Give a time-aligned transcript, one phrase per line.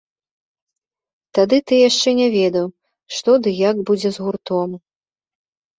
[1.39, 2.67] Тады ты яшчэ не ведаў,
[3.19, 4.69] што ды як будзе з гуртом.